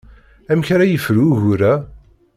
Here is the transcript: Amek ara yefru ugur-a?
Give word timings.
Amek 0.51 0.69
ara 0.75 0.91
yefru 0.91 1.21
ugur-a? 1.33 1.73